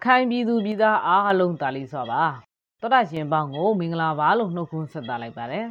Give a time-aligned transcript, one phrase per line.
[0.00, 2.22] ရခိုင်ပြည်သူပြည်သားအားလုံးတာလီစွာပါ
[2.80, 5.66] တော်တာရှင်ပေါင်းကိုမင်္ဂလာပါလို့နှုတ်ခွန်းဆက်သလိုက်ပါတယ်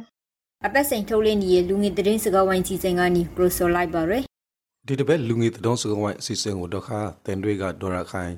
[0.66, 4.22] အပတ်စဉ်ထုတ်လင်းနေတဲ့လူငယ်သတင်းစကားဝိုင်းစီစဉ်ကနေပရိုဆိုလိုက်ပါရယ်
[4.86, 8.32] ဒီတစ်ပတ်လူငယ်တုံးစကဝိုင်းအစီအစဉ်ကိုတော့ခါတန်တွေကဒေါ်ရခိုင်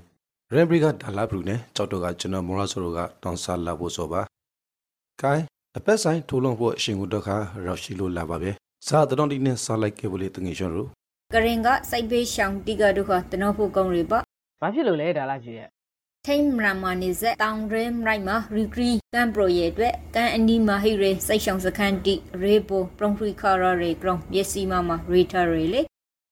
[0.55, 4.21] ရန်ဘရီကဒါလာဘရူနဲ့ကြောက်တော့ကကျွန်တော်မော်ရာဆိုတို့ကတောင်းစားလာဖို့ဆိုပါ
[5.23, 5.45] ကိုင်း
[5.79, 8.51] အပတ်ဆိုင်ထိုးလုံးဖို့အရှင်ကိုတော့ခါရောက်ရှိလို့လာပါပဲ
[8.87, 10.89] စားတော်ဒီနဲ့စားလိုက်ခဲ့ဖို့လေတငယ်ရှင်တို့
[11.35, 14.19] ကရင်ကစိုက်ဘေးရှောင်းတိကဒုခတနောဖို့ကောင်းရီပါ
[14.61, 15.71] ဘာဖြစ်လို့လဲဒါလာဖြစ်ရဲ့
[16.29, 25.83] ထိန်မရမာနေဇက်တောင်ရဲမရိုက်မှာရီဂရီကန်ပရိုရဲ့အတွက်ကန်အနီမာဟိရေစိုက်ရှောင်းစခန်းတိရေပိုပရုံဖရီခါရရေဂရောင်မျက်စီမမှာရီတာရေလေ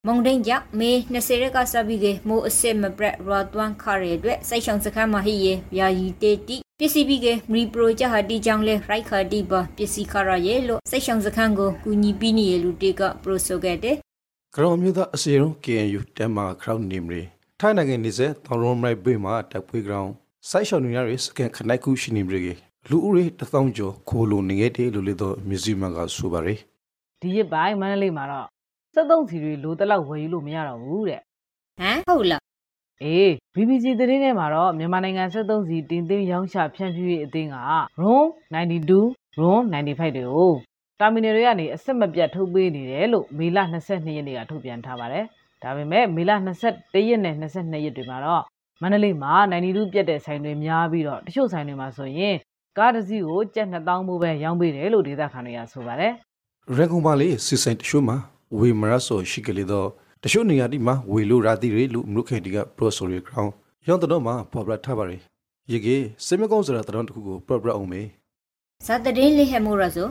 [0.07, 13.95] မုံဒိန်ကြမေ20ရက်ကစပြီးကမိုးအစစ်မပရက်ရွာသွန်းခါရဲအတွက်စိုက်ရှောင်းစခန်းမှာဟိရေယာယီတေတိပစ္စည်းပြီးကမရီပရိုကြဟာတီကြောင့်လဲရိုက်ခါတီပါပစ္စည်းခါရရဲ့လို့စိုက်ရှောင်းစခန်းကိုကူညီပြီးနေရလူတေကပရိုဆိုခဲ့တဲ့
[14.55, 17.23] ကရောင်မျိုးသားအစီရုံး KNU တမ်မာခရောင်းနေမရီ
[17.63, 20.09] ထိုင်းနိုင်ငံနေစေတောင်ရုံးမိုက်ဘေးမှာတပ်ပွေးကရောင်
[20.49, 22.53] စိုက်ရှောင်းနေရစကန်ခနိုင်ခုရှိနေမရီ
[22.89, 26.59] လူဦးရေတစ်သောင်းကျော်ခိုးလိုနေခဲ့တယ်လို့လေတော့မြစီမန်ကဆိုပါရယ်
[27.21, 28.47] ဒီရပိုင်းမန္တလေးမှာတော့
[28.93, 31.21] စက်သုံးစီတွေလိုတလောက်ဝယ်ယူလို့မရတော့ဘူးတဲ့
[31.79, 32.43] ဟမ်ဟုတ်လား
[33.03, 37.57] အေး BBC သတင်းထဲမှာတော့မြန်မာနိုင်ငံစက်သုံးစီတင်သွင်းရောင်းချဖြန့်ဖြူးရေးအသင်းက
[38.01, 40.53] RON 92 RON 95တွေကို
[40.99, 43.57] တာမီနယ်တွေကနေအစစ်မပြတ်ထုတ်ပေးနေတယ်လို့မေလ
[43.89, 45.25] 22ရက်နေ့ကထုတ်ပြန်ထားပါတယ်။
[45.63, 46.31] ဒါပေမဲ့မေလ
[46.69, 48.43] 21ရက်နဲ့22ရက်တွေမှာတော့
[48.81, 52.35] မန္တလေးမှာ92ပြတ်တဲ့ဆိုင်တွေများပြီးတော့တချို့ဆိုင်တွေမှာဆိုရင်
[52.77, 56.13] ကားတစ်စီးကိုကျပ်2000မိုးပဲရောင်းပေးတယ်လို့ဒေသခံတွေကဆိုပါတယ်
[56.77, 58.17] ရန်ကုန်ပါလေစီဆိုင်တရှို့မှာ
[58.59, 59.87] ဝေမရဆိုရှိကလေးတော့
[60.23, 63.51] တရှို့နေရာဒီမှာဝေလို့ရာတိတွေလူမုခေတီကပရိုဆိုရီဂရောင်း
[63.87, 65.21] ရောင်းတော့မှာပေါ်ပရထားပါရယ်
[65.71, 68.01] ရေကြီးစေမကုန်းဆိုတာတတော်တစ်ခုကိုပရပရအောင်မေ
[68.85, 70.07] ဇာတရင်လေးဟဲမိုရာဆို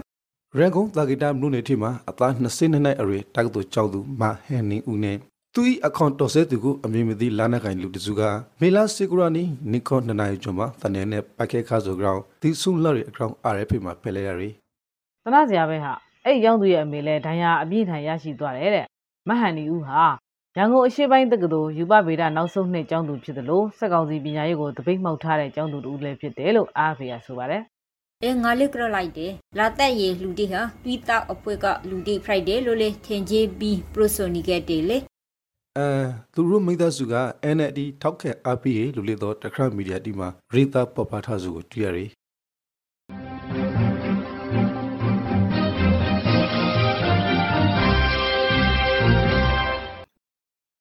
[0.59, 5.17] ရန်ကုန်တာဂီတာမလို့နေထိမှာအသား20နှစ်အရွယ်တက်တူကြောက်သူမဟန်နင်းဦးနဲ့
[5.55, 8.23] သူ၏အကောင့်တော်ဆဲသူကိုအမည်မသိလာနာခိုင်လူတစုက
[8.61, 14.51] မေလာစီကူရာနီနီကွန်နနိုင်ကျော်မှာတနေနဲ့ပကဲခါဆိုဂရောင်းဒီဆုလရီအကောင့် RF မှာဖယ်လဲရရီ။
[15.25, 15.93] သနာစရာပဲဟာ
[16.25, 18.87] အဲ့ဒီရောင်းသူရဲ့အမေလဲဒဏ်ရာအပြည့်ထန်ရရှိသွားတယ်တဲ့။
[19.29, 20.03] မဟန်နီဦးဟာ
[20.57, 27.63] ရန်ကုန်အရှိပိုင်းတက္ကသိုလ်ယူပဗေဒနောက်ဆုံးနှစ်ကျောင်းသူဖြစ်တယ်လို့စက်ကောင်စီပညာရေးကိုတပိတ်မှောက်ထားတဲ့ကျောင်းသူတူလည်းဖြစ်တယ်လို့အားဖေရဆိုပါတယ်။
[28.23, 34.99] အဲငါလေးကရလိုက်တယ်လာတက်ရေလူတီဟာပြီးသားအဖွဲကလူတီဖရိုက်တယ်လို့လေထင်ကြီးပြီးပရိုဆိုနီကက်တယ်လေ
[35.81, 35.89] အဲ
[36.35, 37.15] သူတို့မိသားစုက
[37.57, 42.07] NLD ထောက်ခဲ RPA လူလေတော့တခရမီဒီယာတီမှာရီတာပပထားစုကိုတွေ့ရရီ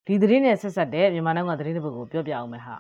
[0.06, 2.76] ဒီသတင်းနဲ့ဆက်ဆက်တဲ့မြန်မာနိုင်ငံသတင်းတစ်ပုဒ်ကိုပြောပြအောင်မယ်ဟာ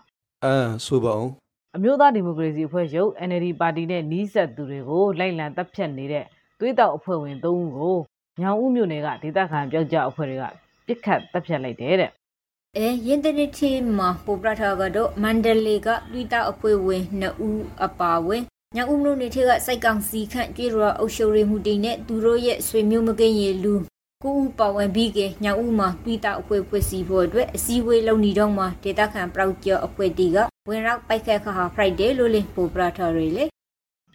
[0.45, 1.31] အဲဆိုပါအောင်
[1.75, 6.25] အမျိုးသားဒီမိုကရေစီအဖွဲ့ချုပ် NLD ပါတီနဲ့နှီးဆက်သူတွေကိုလိုက်လံတပ်ဖြတ်နေတဲ့
[6.59, 7.97] သွေးတောက်အဖွဲ့ဝင်၃ဦးကို
[8.41, 10.45] ညောင်ဦးမြို့နယ်ကဒေသခံပြောက်ကြအဖွဲ့တွေက
[10.89, 12.11] ပြစ်ခတ်တပ်ဖြတ်လိုက်တယ်တဲ့
[12.77, 18.43] အဲရင်တနစ်တီမှာပိုပရထာကတော့မန္တလေးကပြီးသားအဖွဲဝင်2ဦးအပါဝင်
[18.75, 23.73] ညောင်ဦးမြို့နယ်ထဲကစိုက်ကောင်စီခန့်ကြေးရအုပ်ချုပ်ရေးမှုတီနဲ့သူတို့ရဲ့ဆွေမျိုးမကင်းရေလူ
[24.23, 30.37] ကိုဦးပါဝင်ပြီးကညောင်ဦးမှာပြီးသားအဖွဲဖွဲ့စည်းဖို့အတွက်အစည်းအဝေးလုပ်နေတော့မှဒေသခံပရောက်ကျော်အဖွဲ့တီက
[30.69, 33.45] ဝင်ရောက်ပိုက်ခတ်ခါဟာဖရိုက်တယ်လို့လေပိုပရထာတွေလေ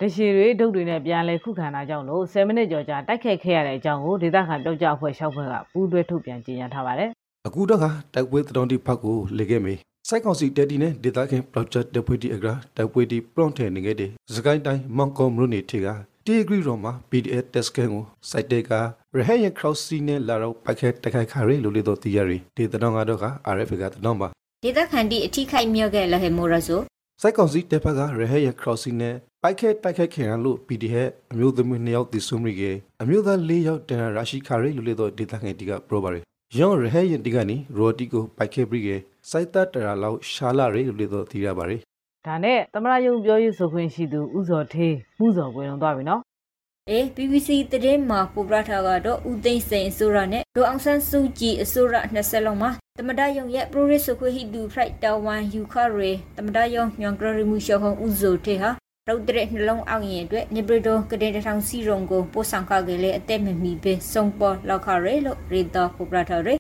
[0.05, 7.11] တရှိတွေဒုတ်တွေနဲ့ပြန်လဲခုခံတာကြောင့်လို့10မိနစ်ကျော်ကြာတိုက်ခိုက်ခဲ့ရတဲ့အကြောင်းကိုဒေသခံပြောက်ကြအဖွဲ့ရှောက်ဖွဲ့ကပူးတွဲထုတ်ပြန်ကြေညာထားပါတယ်
[7.47, 9.75] အခုတော့ကတိုက်ပွဲတောင်တီဖတ်ကိုလေခဲ့မေ
[10.09, 15.87] စိုက်ကောင်စီတက်တီနဲ့ဒေတာခင် project တပွေတီအကရာတိုက်ပွဲတီ prompt ထဲနေခဲ့တဲ့စကိုင်းတိုင်းမောင်ကောမရုနေထေက
[16.27, 18.73] တီဂရီရောမှာ PDF test ကန်ကိုစိုက်တဲ့က
[19.17, 24.29] ရဟယ cross စီနဲ့လာတော့ပိုက်ခဲတိုက်ခိုက်ခါရီလိုလေတော့တီရရီဒီတတော်ကတော့က RF ကတတော်ပါ
[24.65, 26.81] ဒေသခံတီအထိခိုက်မြောက်ခဲ့လဟေမိုရာဆို
[27.27, 36.21] စိုက်ကောင်စီတက်ဖက်ကရဟယ cross စီနဲ့ပိုက်ခဲတိုက်ခိုက်ခင်ရလို့ PDF အမျိုးသမီး2ယောက်တည်ဆုံမိကေအမျိုးသား4ယောက်တန်ရာရှိခါရီလိုလေတော့ဒေတာခင်တီက pro ပါရီ
[36.59, 38.97] ယောရဟယတီကနေရိုတီကိုပိုက်ခဲပြီးကေ
[39.31, 41.77] စိုက်တတရာလောက်ရှာလာရီလိုလေတော့တီရပါရီ
[42.27, 46.21] ဒါနဲ့သမရယုံပြောရေးဆိုခွင့်ရှိသူဥဇော်ထေးမှုဇော်ကွယ်လုံးသွားပြီနော်
[46.91, 58.71] အေ BBC သတင်းမှာပိုပရထာကတော့ဦးသိန်းစိန်အစိုးရနဲ့ဒေါအောင်ဆန်းစုကြည်အစိုးရ20လုံးမှာတမဒယုံရဲ့ပရိုရစ်ဆိုခွေဟီဒူဖရိုက်တာဝန်ယူခရေတမဒယုံညွန်ဂရရီမူရှောဟုံဦးဇိုတေဟာ
[59.09, 66.55] ရုတ်တရက်နှလုံးအောင်ရင်အတွက်နေဘရဒိုကတဲ့တထောင်စီရုံကိုပို့ဆောင်ခခဲ့လေအသက်မမီပဲစုံပေါ်လောက်ခရဲလို့ရေတာပိုပရထာရေ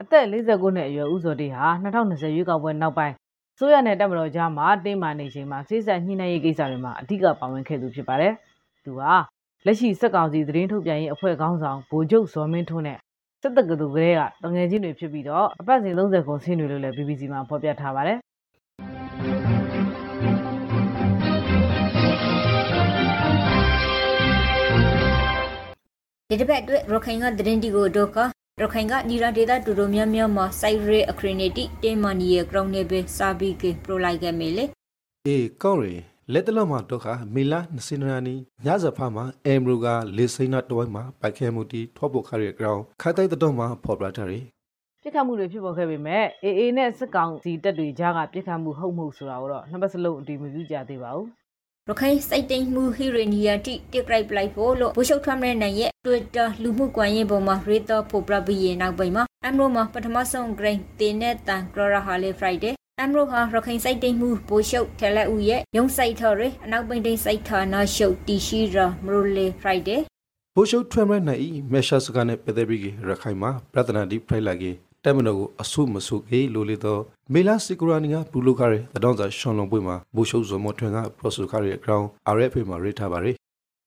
[0.00, 3.14] အသက်49နှစ်အရွယ်ဥဇော်တေးဟာ2020ရွေးကောက်ပွဲနောက်ပိုင်း
[3.58, 8.32] ဆိုရနဲ့တက်မတော်ကြားမှာတင်းမာနေချိန်မှာစိစက်ညှိနှိုင်းရေးကိစ္စတွေမှာအဓိကပါဝင်ခဲ့သူဖြစ်ပါတယ်။
[8.84, 9.14] သူဟာ
[9.68, 12.98] လက်ရှိစက်ကောင်စီသတင်းထုတ်ပြန်ရေးအဖွဲ့ခေါင်းဆောင်ဗိုလ်ချုပ်ဇော်မင်းထွန်းနဲ့
[13.42, 18.18] စစ်တပ်ကတူကလေးကတငယ်ချင်းတွေဖြစ်ပြီးတော့အပတ်စဉ်30ခုဆင်းတွေလို့လည်း BBC မှာဖော်ပြထားပါတယ်။
[26.30, 28.18] ဒီတစ်ပတ်အတွက်ရခိုင်ကသတင်းတီကိုတော့က
[28.62, 34.64] ရခိုင်ကညီရာဒေတာတူတူများများမှာစိုက်ရဲအခရနီတီတေမနီရဲ့ ground နဲ့ပဲစာဘီကေပရိုလိုက်ခဲ့မေလေ
[35.26, 35.96] အေးကောင်းရီ
[36.32, 38.34] လက်တလမှာတော့ခါမေလာ20နာနီ
[38.64, 39.86] ညဇဖာမှာအမ်ဘရူက
[40.16, 44.44] လေစိနာတဝိုင်းမှာပိုက်ခဲမှုတီထောပုတ်ခါရဲ့ ground ခါတိုက်တော့မှာဖော်ပြထားတယ်
[45.02, 51.26] ပြစ်ခတ်မှုတွေဖြစ်ပေါ်ခဲ့ပေမဲ့ AA နဲ့စစ်ကောင်စီတပ်တွေကြားကပြစ်ခတ်မှုဟုတ်မဟုတ်ဆိုတာကိုတော့နှစ်ပတ်စလုံးအတည်မပြုကြသေးပါဘူး
[51.88, 70.00] ရခိုင်စိုက်တိန်မှုဟီရနီယာတီတစ်ဂရိုက်ပလိုက်ဖို့လို့ဘိုးချုပ်ထွမ်းတဲ့နိုင်ရဲ့ Twitter လူမှုကွန်ရက်ပေါ်မှာရေးတော့ဖို့ပြပြီးရနောက်ပိုင်းမှာအမ်ရိုမှာပထမဆုံး grain တင်တဲ့တန်ကရရဟာလေ Friday အမ်ရိုဟာရခိုင်စိုက်တိန်မှုဘိုးချုပ်ထဲလက်ဦးရဲ့ရုံစိုက်ထော်ရအနောက်ပိန်တိန်စိုက်ဌာနရှုပ်တီရှိရာမရိုလေ Friday
[70.56, 77.02] ဘိုးရှုပ်ထွဲမနိုင်မေရှာစကနဲ့ပသက်ပြီးရခိုင်မှာပြဿနာဒီဖိုင်လာကြီးတက်မတော်ကိုအဆုမဆုကေလိုလေတော့
[77.32, 82.06] မေလာစီကူရာနီကဘူလိုခါရဲတဒေါန်စာရှွန်လုံပွေမှာဘိုးရှုပ်ဇော်မထွန်းကပရိုဆိုခါရဲ ground
[82.36, 83.36] RFA မှာရေးထားပါရယ်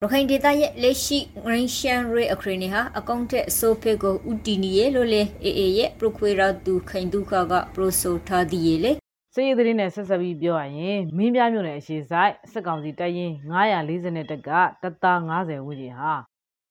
[0.03, 8.91] ရခိုင်ဒေသရဲ့လက်ရှိ Green Shan Ray အခရနေဟာအကောင့်ထက်အစိုးဖေကိုဥတီနီရဲ့လို့လေ AA ရဲ့ Proquera သူခိုင်ဒုခက Proso ထားသည်ရဲ့လေ
[9.33, 14.49] စစ်ရေးသတင်းနဲ့ဆက်ဆက်ပြီးပြောရရင်မင်းပြမြို့နယ်အရှိဆိုင်စစ်ကောင်စီတပ်ရင်း940တက်က
[14.81, 16.13] တပ်သား90ဝန်းကျင်ဟာ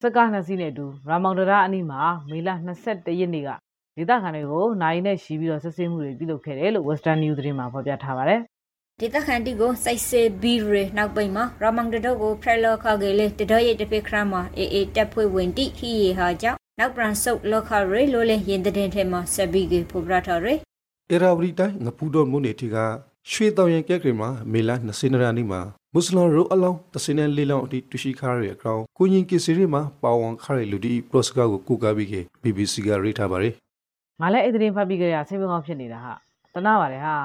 [0.03, 2.49] စက္ကနှစ်စီးနဲ့အတူရာမောင်တရာအနီးမှာမေလ
[2.85, 3.51] 22ရက်နေ့က
[3.97, 8.41] ဒေသခံတွေကိုနိုင်နဲ့ရှိပြီးတော့စစ်ဆေးမှုတွေပြုလုပ်ခဲ့တယ်လို့ Western News သတင်းမှာဖော်ပြထားပါတယ်
[9.03, 20.47] ဒေသခံတီကိုစိုက်စေဘီရေနောက်ပိတ်မှာရမန်တတော့ကိုဖရလောခါကလေးတတော်ရဲ့တပိခရမှာအေအေတက်ဖွဲ့ဝင်တိခီရဟာကြောင့်နောက်ပရန်ဆုတ်လောခရေလိုလေရင်တဲ့ထဲမှာဆက်ပြီးကပိုပရထားရ
[21.11, 22.77] အေရာဝတီတိုင်းငပူတော်မြို့နယ်တီက
[23.31, 25.61] ရွှေတောင်ရင်ကဲကရီမှာမေလာ20ရာနီမှာ
[25.93, 33.55] မွတ်စလင်ရိုအလောင်းတစင်းနဲ့လေးလောင်းအထိတူရှိခါရဲအကောင်ကိုရင်ကစီရီမှာပါဝန်ခါရဲလူဒီပရော့စကာကိုကူကာပြီးက BBC ကရေးထားပါရယ်
[34.21, 36.15] ငါလည်းအဲ့ဒီသတင်းဖတ်ပြီးကြရဆေးပကောင်းဖြစ်နေတာဟာ
[36.55, 37.17] တနာပါတယ်ဟာ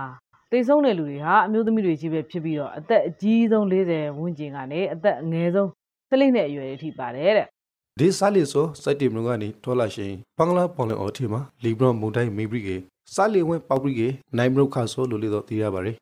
[0.54, 5.68] တိတ်ဆုံးတဲ့လူတွေဟာအမျိုးသမီးတွေကြီးပဲဖြစ်ပြီးတော့အသက်အကြီးဆုံး40ဝန်းကျင်ကနေအသက်အငယ်ဆုံး
[6.10, 7.48] ၁၄နှစ်အရွယ်အထိပါတယ်တဲ့
[8.00, 12.70] ဒီစားလီဆိုစိုက်တီမလုံကနေထောလာရှင်ဘင်္ဂလားပေါ်လင်အော်တီမှာလီဘရွန်မွန်တိုင်းမေဘရီက
[13.14, 14.02] စားလီဝင်ပေါပရီက
[14.38, 15.96] နိုင်မရုခါဆိုလိုလေတော့သိရပါရယ်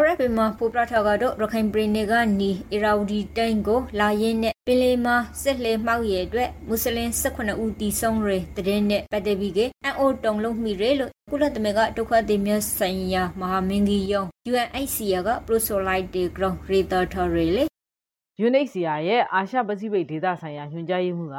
[0.00, 17.64] RFA မှာပိုပရထားကတော့ရခိုင်ပြည်နယ်ကနီအီရာဝဒီတိုင်းကိုလာရင်းနဲ့ပင်လယ်မှာစစ်လှဲမှောက်ရဲ့အတွက်မွတ်စလင်18ဦးတီဆုံးရတဲ့နဲ့ပတ်သက်ပြီးကအန်အိုတုံလုံးမိရဲလို့ကုလသမဂ္ဂဒုက္ခသည်များဆိုင်ရာမဟာမင်းကြီးယုံ UNHCR က Prosolite de Ground Reader Torrele
[18.44, 21.38] UNHCR ရဲ့အာရှပစိဖိတ်ဒေသဆိုင်ရာညွှန်ကြားရေးမှူးက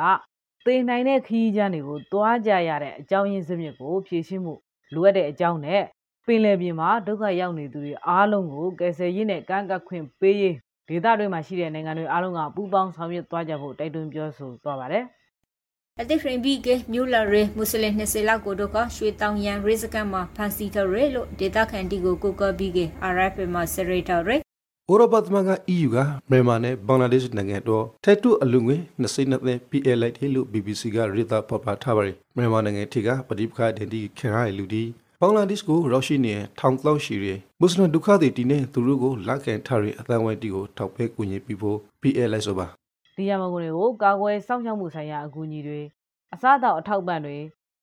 [0.65, 4.53] သေနိုင်တဲ့ခရီးချမ်းတွေကိုတွားကြရတဲ့အကြောင်းရင်းစမြစ်ကိုဖြည့်ရှင်းမှု
[4.93, 5.83] လိုအပ်တဲ့အကြောင်းနဲ့
[6.25, 10.55] ပင်လယ်ပြင်မှာဒုက္ခရောက်နေသူတွေအားလုံးကိုကယ်ဆယ်ရေးနဲ့ကန့်ကပ်ခွင့်ပေးရေး
[10.87, 15.05] ဒေသတွေမှာရှိတဲ့နိုင်ငံတွေအားလုံးကပူးပေါင်းဆောင်ရွက်သွားကြဖို့တိုက်တွန်းပြောဆိုသွားပါတယ်။
[16.01, 22.79] အတိဖရင်ဘီကမြို့လာရဲမွတ်စလင်20လောက်ကိုတော့ကရွှေတောင်ရန်ရိစကန်မှာဖန်စီထရဲလို့ဒေတာခန်တီကိုကိုကဘီက
[23.13, 24.35] RFA မှာစရိတာရဲ။
[24.91, 25.97] ဥရောပသမဂ္ဂ EU က
[26.29, 34.83] မြန်မာနဲ့ဘင်္ဂလားဒေ့ရှ်နိုင်ငံတို့ထက်တူအလူငွေ22သန်း PL လိုက်တယ်လို့ BBC ကရေးသားဖော်ပြထားပါတယ်။မြန်မာနိုင်ငံထိကပဋိပက္ခဒဏ်တီခင်ရတဲ့လူဒီ
[35.23, 42.67] ဘင်္ဂလားဒေ့ရှ်ကိုရောက်ရှိနေတဲ့ထောင်သောရှိတဲ့မွတ်စလင်ဒုက္ခသည်တီနဲ့သူတို့ကိုလက်ခံထားတဲ့အသံဝိုင်းတီကိုထောက်ပဲကူညီပြီးဖို့ PL လိုက်ဆိုပါ
[43.17, 45.81] ဒီရမကုန်တွေကိုကာကွယ်စောင့်ရှောက်မှုဆိုင်ရာအကူအညီတွေ
[46.33, 47.37] အစားအသောက်အထောက်ပံ့တွေ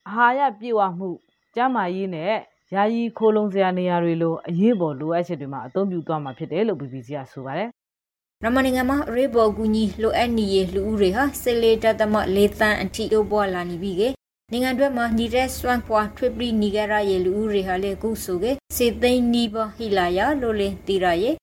[0.09, 1.11] အာဟာရပြည့်ဝမှု
[1.55, 2.33] ကျန်းမာရေးနဲ့
[2.75, 7.69] ယာယီခိုးလုံစရာနေရာတွေလိုအရေးပေါ်လိုအပ်ချက်တွေမှာအသုံးပြုသွားမှာဖြစ်တယ်လို့ BBC ကဆိုပါတယ်
[8.43, 14.03] ရမနိုင်ငံမှာရေဘော်ကူညီလိုအပ်နေရလူဦးတွေဟာဆယ်လီတသမလေးတန်းအထိတိုးပွားလာနေပြီက
[14.53, 18.45] နိုင်ငံတွက်မှာနေတဲ့စွမ်ပွားထွေပလီနီဂရာရဲ့လူဦးတွေဟာလေကုဆိုက
[18.77, 21.35] စေသိန်းနီးပါဟီလာယာလိုလေတီရာရဲ့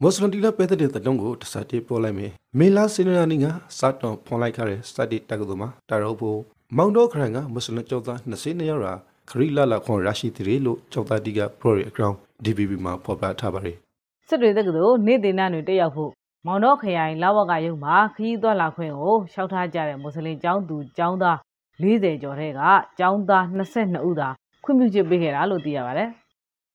[0.00, 3.46] မွတ်စလင်တီလာပဲတဲ့တဲ့တုံးကိုတစတိပေါ်လိုက်မယ်မေလာစင်နာနီက
[3.78, 6.38] စတောင်ဖွန်လိုက်ခတဲ့စတတက်ကတူမှာတာရောဖို့
[6.76, 8.94] မောင်တော့ခရန်ကမွတ်စလင်ကျောင်းသား20ယောက်ရာ
[9.30, 13.83] ခရီလာလာခွန်ရရှိတီလို့ကျောင်းသားတီကပရိုရီအကောင့် DBB မှာဖော်ပြထားပါတယ်
[14.28, 16.10] စစ်တွေတက္ကသိုလ်နေ့တင်နှံတွေတက်ရောက်ဖို့
[16.46, 21.38] မောင်တော့ခရိုင်လာဝကရုံမှာခရီးသွားလာခွင့်ကိုရှောက်ထားကြတဲ့မွတ်စလင်ကျောင်းသူကျောင်းသား
[21.82, 22.60] 40ကျော်ထဲက
[22.98, 24.28] ကျောင်းသား22ဦးသာ
[24.64, 26.08] ခွင့်ပြုချက်ပေးခဲ့တာလို့သိရပါတယ်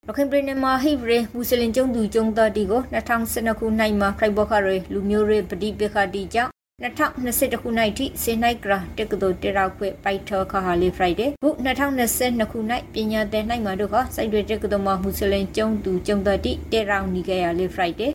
[0.06, 11.48] ရခိုင်ပြည်နယ်မှာဟိဗရေမွတ်စလင်ကျုံသူကျုံသားတီကို2012ခုနှစ်မှာခိုင်ဘောခရဲလူမျိုးရေးပဋိပက္ခတီကြောင့် 2021ခုနှစ်ထိစေနိုင်ကရာတက္ကသိုလ်တေရောက်ခွေပိုက်ထောခါဟာလီဖရိုက်ဒေခု
[11.96, 18.08] 2022ခုနှစ်ပညာသင်နိုင်မှာတို့ကစိုက်တွေတက္ကသိုလ်မှာမွတ်စလင်ကျုံသူကျုံသားတီတေရောက်နေကြရလီဖရိုက်ဒေ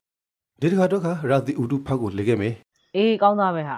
[0.62, 2.53] ဒီတခါတော့ကရာသီဥတုဖောက်ကိုလေခဲ့မယ်
[2.95, 3.77] အေးကောင်းသားပဲဟာ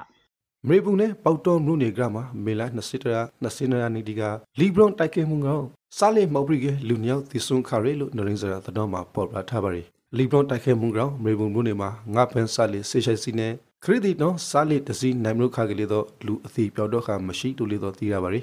[0.67, 4.21] မရေပူနဲ့ပေါတော်မြို့နေကမှာမေလာ20တရာ20ရာနီဒီက
[4.59, 5.63] လီဘရွန်တိုက်ခဲမှုကောင်
[5.97, 9.83] စားလေမော်ပရီကလူညောက်တီဆွန်ခါရဲလို့နရင်းစရာတော့မှာပေါ်ပြထားပါရီ
[10.17, 13.53] လီဘရွန်တိုက်ခဲမှုကောင်မရေပူမြို့နေမှာငါပန်စားလေဆေရှိုင်စီနဲ့
[13.89, 18.41] ခရစ်တီနော်စားလေတစီနိုင်မလို့ခါကလေးတော့လူအသိပြောတော့ခါမရှိတူလေးတော့သိရပါရီ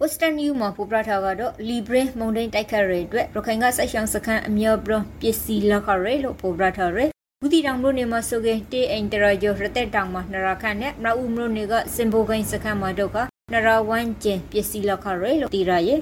[0.00, 7.04] Western New မှာပေါ်ပြထားကတော့ Libre မုန်တိုင်းတိုက်ခတ်ရတဲ့အတွက်ရခိုင်ကစိုက်ရှောင်းစခန်းအမျိုးပြပစ္စည်းလက်ခရဲလို့ပေါ်ပြထားရဲ
[7.40, 13.18] ဘူးတီတောင်မြို့နယ်မှာဆိုကတေအင်တရာကျော်ရတဲ့တောင်မှာနရာခန့်နဲ့မရဦးမြို့နယ်ကစင်ဘိုဂိုင်းစခန်းမှာတော့က
[13.52, 16.00] နရာဝမ်ကျင်ပစ္စည်းလက်ခရဲလို့တီရရဲ့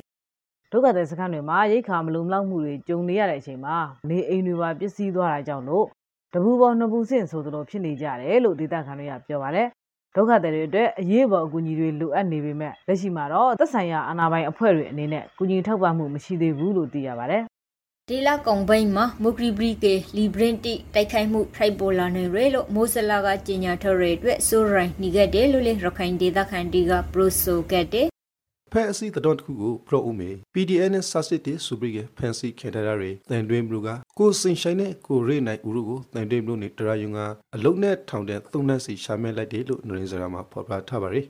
[0.72, 3.76] ဒုက္ခသည်စခန်းတွေမှာရိတ်ခါမလုံလောက်မှုတွေကြုံနေရတဲ့အချိန်မှာ
[4.08, 5.86] နေအိမ်တွေပါပစ္စည်းသွားတာကြောင့်လို့
[6.34, 9.68] တပူပေါ်နှစ်ပူစင့်ဆိုသလိုဖြစ်နေကြတယ်လို့ဒေသခံတွေကပြောပါတယ်
[10.14, 17.42] ဒုက္ခသည်တွေအတွက်အရေးပေါ်အကူအညီတွေလိုအပ်နေပေမဲ့လက်ရှိမှာတော့သက်ဆိုင်ရာအာဏာပိုင်အဖွဲ့တွေအနေနဲ့ကူညီထောက်ပံ့မှုမရှိသေးဘူးလို့သိရပါတယ်
[18.08, 28.06] ဒီလာကုံဘိန်းမှာမိုကရီဘရီကေလီဘရင်တီတိုက်ခိုက်မှုထိုက်ပေါ်လာနေရလို့မိုးစလာကကြေညာထော်ရအတွက်ဆိုရိုင်းနေခဲ့တယ်လို့လေရခိုင်ဒေသခံတီကပရိုဆိုခဲ့တယ်
[28.72, 37.20] ဖဲအစီတတော်တစ်ခုကိုပရော့ဦးမေ PDN နဲ့ဆာစစ်တီစူပရီကဖန်စီခေတရာတွေတန်တွင်းဘလူကကိုစင်ဆိုင်နဲ့ကိုရိနိုင်ဦးတို့ကိုတန်တွင်းဘလူနေတရာယုံက
[37.54, 41.26] အလုံးနဲ့ထောင်တဲ့သုံးနှက်စီရှာမဲလိုက်တယ်လို့နရင်းစရာမှာဖော်ပြထားပါရယ်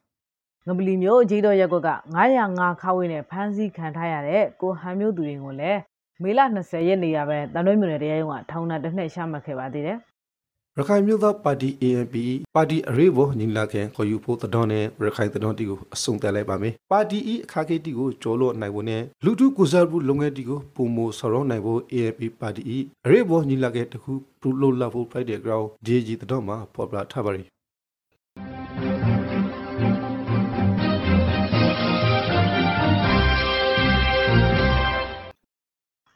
[0.66, 1.90] ငပလီမျိုးဂျီတော်ရက်ကွက်က
[2.36, 5.80] 905ခါဝင်းနဲ့ဖမ်းဆီးခံထားရတဲ့ကိုဟန်မျိုးသူတွေကိုလည်း
[6.22, 9.98] မေလ20ရက်နေ့ရပဲတန်တွင်းမြို့နယ်တရားရုံးကထောင်ဒဏ်တစ်နှစ်ရှာမှတ်ခဲ့ပါသေးတယ်
[10.80, 12.16] ရခိုင်မျိုးသားပါတီ ANP
[12.54, 27.42] ပါတီအရေးပေါ်ညီလာခံခေါ်ယူဖို့တတော်နဲ့ရခိုင်တတော်တီကိုအဆုံးသတ်လိုက်ပါမယ်။ပါတီဤအခါကေတီကိုကျော်လွတ်နိုင်ဖို့နဲ့လူထုကိုစားဖို့လုပ်ငန်းတီကိုပုံမဆော်ရောနိုင်ဖို့ ANP ပါတီဤအရေးပေါ်ညီလာခံတခုပူလို့လာဖို့ Friday Ground DG တတော်မှာပေါ်ပြထားပါရီ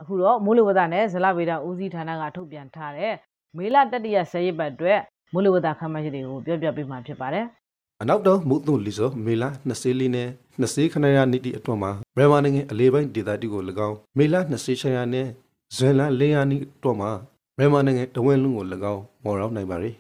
[0.00, 3.14] အခုတော့မိုးလေဝသနဲ့ဇလဗေဒဦးစီးဌာနကထုတ်ပြန်ထားတဲ့
[3.57, 5.01] မေလတတိယဆယ်ရက်ပတ်အတွက်
[5.33, 7.45] မိုးလေဝသခန့်မှန်းချက်တွေကိုပြောပြပေးမှာဖြစ်ပါတယ်။
[8.03, 10.29] အနောက်တော့မုတ်သွလီဆိုမေလ20လေးနဲ့
[10.61, 15.27] 20ခဏရနေ့တီအတွန်းမှာဘရမနိုင်ငံအလေးပိုင်းဒေသတီကို၎င်းမေလ20ချရနဲ့
[15.77, 17.11] ဇွန်လ4ရက်နေ့အတွန်းမှာ
[17.59, 19.91] ဘရမနိုင်ငံတဝင်းလုံးကို၎င်းမော်ရောက်နိုင်ပါ रे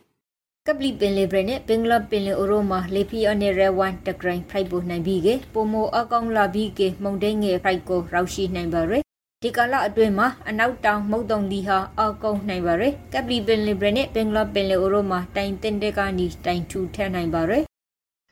[0.66, 9.03] ကပလီပင်လေဘရနဲ့ဘင်္ဂလားပင်လေအိုရိုမှာလေဖီအနေရဝန်တဂရိုင်းဖိုက်ပိုနိုင်ပြီးကပိုမိုအကောင်လာပြီးကမုန်တိုင်းငယ်ဖိုက်ကိုရောက်ရှိနိုင်ပါ रे
[9.46, 17.64] ဒီကာလအတွင်းမှာအနောက်တောင်မုတ်တုံလီဟာအောက်ကုန်းနိုင်ပါရယ်ကပလီပင်လီဘရနဲ့ဘင်္ဂလားပင်လီအိုရိုမှာတိုင်တင်တဲ့ကနီတိုင်ထူထက်နိုင်ပါရယ်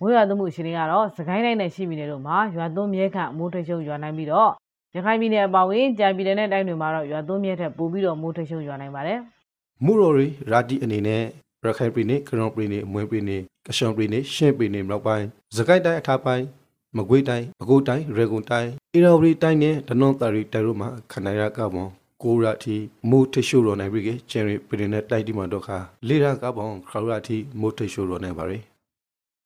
[0.00, 4.50] မိုးရွာသွန်းမှုရှင်တွေကတော့စကိုင်းတိုင်းနဲ့ရှိပြည်နယ်တို့မှာရွာသွန်းမြဲခန့်မိုးထချုံရွာနိုင်ပြီးတော့
[4.94, 9.18] ရခိုင်ပြည်နယ်အပါအဝင်ကြံပြည်နယ်နဲ့တိုင်းတွေမှာတော့ရွာသွန်းမြဲထက်ပိုပြီးတော့မိုးထချုံရွာနိုင်ပါတယ်
[9.84, 11.22] မူရိုရီရာတီအနေနဲ့
[11.64, 15.26] ရခိုင်ပြည်နယ်ကရွန်ပြည်နယ်အမွေပြည်နယ်ကရှောင်ပြည်နယ်ရှင်းပြည်နယ်မြောက်ပိုင်း
[15.56, 16.44] စကိုင်းတိုင်းအထာပိုင်း
[16.96, 21.88] မကွေးတိုင်းပဲခူးတိုင်းရေကုန်တိုင်းအေရဝတီတိုင်းနဲ့ဒနွန်တာရီတိုင်တို့မှာခန္ဓာရကပွန်
[22.22, 22.76] ကိုရာတီ
[23.10, 28.62] မိုထရှိုရောနိုင်ပြီကကျန်ရီပြည်နယ်တိုက်ဒီမှာတော့ခါလေရာကပွန်ခရရာတီမိုထရှိုရောနိုင်ပါရယ်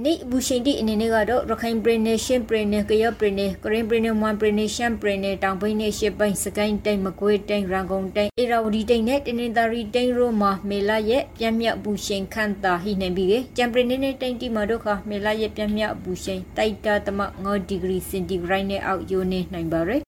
[0.05, 20.06] နေဘူရှင်တီအနေနဲ့ကတော့ရခိုင်ပြည်နယ်ရှင်းပြည်နယ်ကရပြည်နယ်ကရင်ပြည်နယ်မွန်ပြည်နယ်ရှမ်းပြည်နယ်တောင်ပိုင်းနယ်ရှစ်ပိုင်းစကိုင်းတိုင်းမကွေးတိုင်းရန်ကုန်တိုင်းအေရာဝတီတိုင်းနဲ့တနင်္သာရီတိုင်းတို့မှာမေလာရဲ့ပြင်းမြတ်ဘူရှင်ခန့်တာဟိနေပြီးကြံပြည်နယ်နဲ့တိုင်းတီမှာတို့ခမေလာရဲ့ပြင်းမြတ်ဘူရှင်တိုက်တာတမ9ဒီဂရီစင်တီဂရိတ်နဲ့အောက်ယိုနေနိုင်ပါရယ်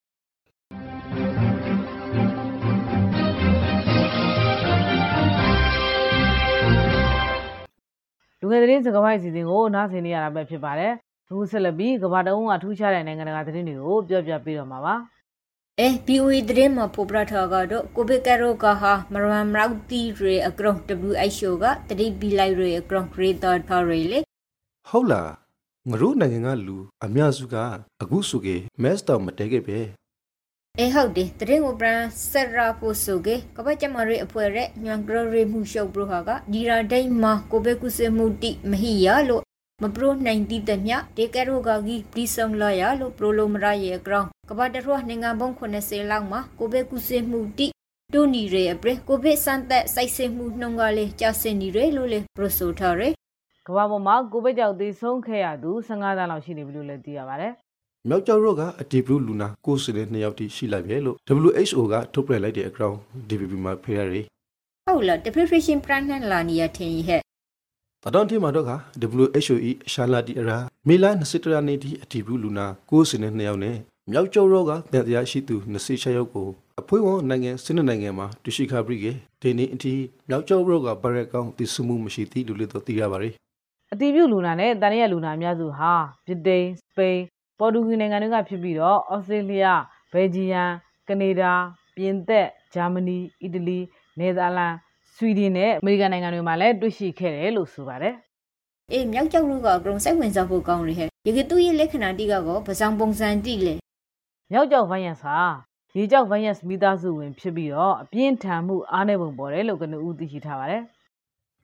[8.51, 10.93] ငယ်သတင်းစကားပိုက်စီစဉ်ကိုနားဆင်နေရတာပဲဖြစ်ပါတယ်။
[11.27, 14.95] အခုဆက်လက်ပြီးကဘာတုံးကထူးခြားတဲ့နိုင်ငံတကာသတင်းတွေကိုပြောပြပေးတော့မှာပါ။
[15.81, 20.73] အဲ BOE သတင်းမှာပေါ်ပြထားကတော့ကိုဗစ်ကရောဂါဟာမရမ်ရောက်တီရေအကရုံ
[21.09, 24.19] WHO ကတတိပီလိုက်ရေအကရုံဂရေတာထားရေလေ
[24.89, 25.29] ဟုတ်လား
[25.89, 27.55] ငရုနိုင်ငံကလူအများစုက
[28.01, 29.79] အခုဆိုကေမက်စတော့မတဲခဲ့ပဲ
[30.81, 39.43] အဲဟုတ်တယ်တရင်ကိုပရန်ဆက်ရာဖို့ဆိုကေကပတ်ကျမရိအဖွဲ့ရဲ့ညွန်ဂရရိမှုရှုပ်ပရဟာကဒီရာဒိတ်မှာကိုဘေကုစမှုတိမဟိယလို့
[39.83, 47.67] မပရိုနိုင်တိတမြဒေကရိုဂါဂီပလီဆောင်လာရလို့ပရိုလိုမရရဲ့ဂရောင်းကပတ်တရနိုင်ငံဘုံ80လောက်မှာကိုဘေကုစမှုတိ
[48.13, 53.09] တူနီရဲအပရကိုဗစ်စန်သက်စိုက်စစ်မှုနှုံကလေးကြာစင်နေရဲလို့လေပရိုဆိုထားရဲ
[53.67, 57.53] ကမ္ဘာပေါ်မှာကိုဗစ်ကြောင့်သေဆုံးခဲ့ရသူ15သန်းလောက်ရှိနေပြီလို့လည်းသိရပါတယ်
[58.09, 62.97] မြောက်ကျောက်ရော့ကအတီဘလူးလူနာကိုယ်စတဲ့နှစ်ယောက်တိရှိလိုက်ပြီလို့ WHO ကထုတ်ပြန်လိုက်တဲ့အကြောင်း
[63.27, 64.21] DPP မှာဖေးရရီ
[64.85, 67.21] ဟုတ်လား deprivation pregnant လာနေရထင်ရဲ့
[68.03, 68.71] တတော်တီမှာတော့က
[69.29, 69.55] WHO
[69.93, 73.77] ၏ရှာလာတီအရာမေလာ23ရက်နေ့ဒီအတီဘလူးလူနာကိုယ်စတဲ့နှစ်ယောက်နဲ့
[74.11, 76.47] မြောက်ကျောက်ရော့ကတန်တရားရှိသူ26ယောက်ကို
[76.79, 79.11] အဖွေးဝန်နိုင်ငံစနစ်နိုင်ငံမှာတူရှိခါပရိကေ
[79.41, 79.93] ဒီနေ့အထိ
[80.29, 83.33] မြောက်ကျောက်ရော့ကဘရက်ကောင်တည်ဆမှုမရှိသေးလို့လည်းသိရပါတယ်
[83.93, 85.93] အတီးပြုလူနာနဲ့တန်ရရလူနာအများစုဟာ
[86.27, 87.19] ဗြိတိန်စပိန်
[87.59, 89.65] ပေါ်တူဂီနိုင်ငံတွေကဖြစ်ပြီးတော့ဩစတြေးလျ
[90.13, 90.63] ဘယ်လ်ဂျီယံ
[91.07, 91.53] ကနေဒါ
[91.95, 93.79] ပြင်သစ်ဂျာမနီအီတလီ
[94.19, 94.73] နယ်သာလန်
[95.15, 98.15] ဆွီဒင်နဲ့အမေရိကန်နိုင်ငံတွေမှာလည်းတွေ့ရှိခဲ့တယ်လို့ဆိုပါတယ်
[98.91, 103.73] အေးမြောက်ကျောက်လူကအကုန်စိတ်ဝင်စားဖို့ကောင်းတယ်ဟဲ့ရေကသူ့ရဲ့လက္ခဏာတိကတော့ပစောင်ပုံစံတိလေ
[104.51, 105.37] မြောက်ကျောက်ဗိုင်းရပ်စ်ဟာ
[105.97, 110.83] ရေကျောက်ဗိုင်းရပ်စ်မိသားစုဝင်ဖြစ်ပြီးတော့အပြင်းထန်မှုအားနည်းပုံပေါ်တယ်လို့ကနဦးသိရှိထားပါတယ်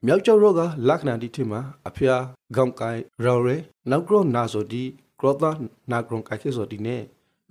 [0.06, 2.22] မြောက်ကျောက်ရောကလက္ခဏာတိထင်မှာအဖျား
[2.56, 3.56] ခေါင်းကိုင်ရော်ရဲ
[3.90, 4.84] နောက်ကြောနာဆိုဒီ
[5.19, 5.51] ကရောတာ
[5.91, 6.98] နာဂရွန်ကခေဆိုဒီနေ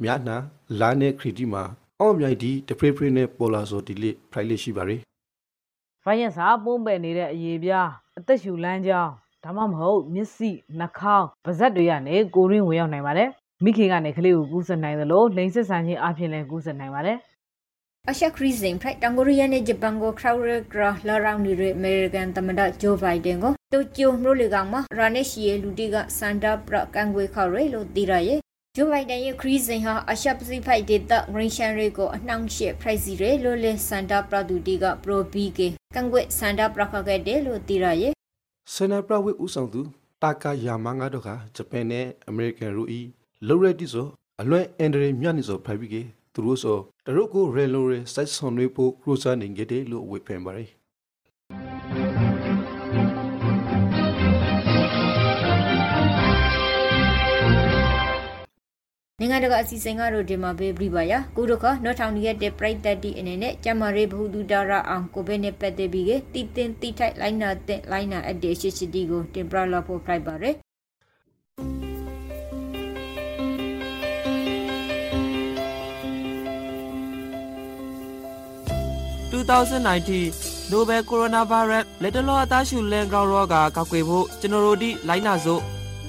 [0.03, 0.37] မြာနာ
[0.81, 1.63] လာနေခရီတီမှာ
[2.01, 4.97] အောင်မြိုင်ဒီတဖရဖရနဲ့ပေါ်လာဆိုဒီလေဖရိုက်လေးရှိပါရီ
[6.05, 9.13] ဗိုင်းရပ်စ်ဟာပုံးပယ်နေတဲ့အရေးပြားအသက်ရှူလမ်းကြောင်း
[9.45, 13.31] ဒါမှမဟုတ်မျက်စိနှာခေါင်းပါးစပ်တွေကနေကိုရင်းဝင်ရောက်နိုင်ပါတယ်
[13.65, 17.19] မိခင်ကနေကလေးကိုကူးစက်နိုင်သလိုလိန်စစ်ဆန်ခြင်းအပြင်လည်းကူးစက်နိုင်ပါတယ်
[18.11, 28.41] အရှက်ခရီးစဉ်ဖရိုက်တန်ကိုရီးယားနဲ့ဂျပန်ကိုခရောက်ရဂရာလာရောင်နေရအမေရိကန်သမ္မတဂျိုးဘိုင်ဒန်ကိုတိုကျိုမြို့လေကောင်မှာရာနက်ရှီရဲ့လူတီကစန်တာပရကန်ဂွေခေါ်ရဲလို့သိရရဲ့
[28.77, 38.13] ဂျိုးဘိုင်ဒန်ရဲ့ခရီးစဉ်ဟာအရှက်ပစိဖိတ်ဒေသဂရင်းရှန်ရီကိုအနှောင့်အယှက်ဖရိုက်စီရဲလို့လဲစန်တာပရဒူတီကပရိုဘီကေကန်ဂွေစန်တာပရခခဲ့တယ်လို့သိရရဲ့
[38.75, 39.81] ဆန်နာပရဝိဦးဆောင်သူ
[40.23, 43.01] တာကာယာမငါတို့ကဂျပန်နဲ့အမေရိကန်ရူအီ
[43.49, 44.07] လိုရက်တီဆို
[44.41, 46.03] အလွဲအန်ဒရီမြတ်နေဆိုဖိုက်ပြီးကေ
[46.35, 50.67] သူတို့ဆိုတရုတ်ကိုရဲလိုရဲစိုက်ဆွန်တွေပိုခရိုစာနေကြတယ်လို့ဝေဖန်ပါရီ
[59.21, 70.45] နိုင်ငံတကာအစီအစဉ်ကတော့ဒီမှာပဲပြပါရကုတို့ကနော်ထောင်ရက်တဲ့ပြိုက်တက်တီအနေနဲ့ကျမရေးဘဟုတုဒရာအောင်ကိုဘဲနဲ့ပတ်သက်ပြီးကတီတင်တီထိုက်လိုင်းနာတဲ့လိုင်းနာအပ်တဲ့ရှိရှိတီကိုတင်ပြလာဖို့ဖိုက်ပါရ
[79.35, 85.63] 2019 Nobel Coronavirus လက်တလောအသားရှူလန်ကောင်ရောဂါကောက်ွယ်ဖို့ကျွန်တော်တို့ဒီလိုင်းနာစို့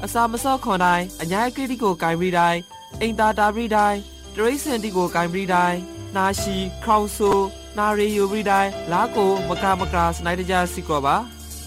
[0.04, 2.60] အစာမစော့ခွန်တိုင်းအညာကရတီကိုဂိုင်ဘရီတိုင်း
[3.02, 4.00] အိမ်သာတာဘရီတိုင်း
[4.36, 5.80] တရိစန်တီကိုဂိုင်ဘရီတိုင်း
[6.16, 7.32] နာရှီခေါင်ဆူ
[7.78, 11.16] နာရီယိုဘရီတိုင်းလာကိုမကာမကာစနိုက်တကြစီကောပါ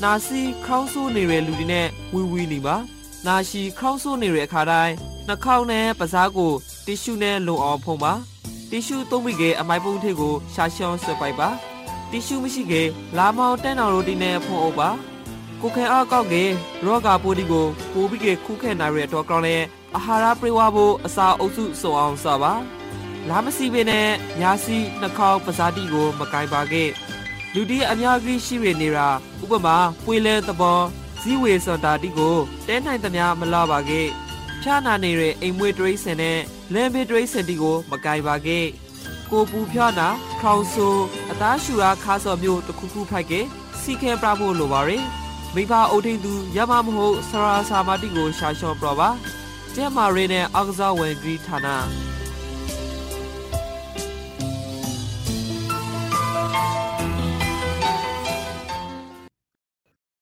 [0.03, 2.77] နာစီခေါင်းဆူနေတဲ့လူတွေနဲ့ဝီဝီနေပါ
[3.27, 4.95] နာရှီခေါင်းဆူနေတဲ့အခါတိုင်း
[5.27, 6.53] နှာခေါင်းနဲ့ပစားကို
[6.87, 8.13] တီရှူနဲ့လုံအောင်ဖုံးပါ
[8.71, 11.49] တီရှူသုံးပြီးကအမိုက်ပုံးထိပ်ကိုရှာရှောင်းဆွဲပိုက်ပါ
[12.11, 12.83] တီရှူမရှိကေ
[13.17, 14.91] လာမောင်တန်းတော်ရိုတီနဲ့ဖုံးအုပ်ပါ
[15.61, 16.45] ကိုခဲအောက်ကောက်ကေ
[16.85, 19.57] ရောဂါပိုးဒီကိုပိုးပြီးကေခုခဲနိုင်ရတဲ့တော့ကောင်းလဲ
[19.97, 22.53] အာဟာရပြေဝဖို့အစာအုပ်စုစုံအောင်စပါ
[23.29, 24.09] လာမစီပင်နဲ့
[24.41, 26.91] ညာစီနှာခေါင်းပစားတီကိုမကင်ပါခဲ့
[27.55, 29.09] လူဒီအများကြီးရှိရနေတာ
[29.43, 30.81] ဥပမာပွေလဲသဘော
[31.21, 34.07] ဇီဝေစတာတီကိုတဲနိုင်သမျှမလာပါခဲ့
[34.63, 36.39] ဖြာနာနေတဲ့အိမ်မွေးတရိစင်နဲ့
[36.75, 38.67] လမ်းဘေးတရိစင်တီကို မကင်ပါခဲ့
[39.31, 40.09] ကိုပူဖြာနာ
[40.41, 40.87] ခေါင်ဆူ
[41.31, 43.33] အသားရှူရာခါစော်မျိုးတစ်ခုခုဖိုက်က
[43.81, 45.05] စီခဲပြဖို့လိုပါရယ်
[45.55, 49.09] မိဘအုပ်ထိန်သူရမမဟုတ်ဆရာစာမတီကိုရှာလျှော့ပြပါ
[49.75, 51.69] ကျဲမာရီနဲ့အောက်ကစားဝင်ဂရီဌာန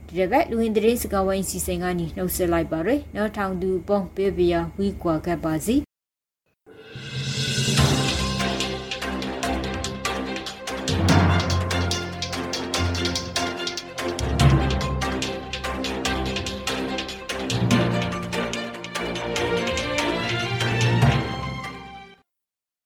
[0.08, 4.42] ဒီဘက်လူဝင်တဲ့စကဝိုင်းစီစဉ်ကနေနှုတ်ဆက်လိုက်ပါရယ်နောက်ထောင်သူပေါင်းပေးပြ
[4.78, 5.76] ဝီကွာကပ်ပါစီ